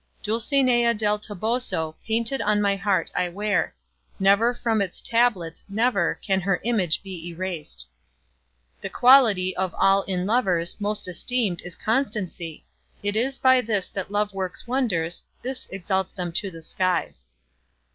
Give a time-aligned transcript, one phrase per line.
[0.23, 3.75] Dulcinea del Toboso Painted on my heart I wear;
[4.19, 7.85] Never from its tablets, never, Can her image be eras'd.
[8.81, 12.65] The quality of all in lovers Most esteemed is constancy;
[13.03, 17.23] 'T is by this that love works wonders, This exalts them to the skies.